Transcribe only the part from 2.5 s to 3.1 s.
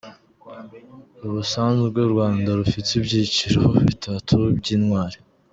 rufite